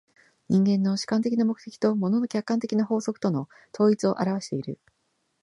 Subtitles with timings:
[0.49, 4.79] 人間の主観的な目的と物の客観的な法則との統一を現わしている。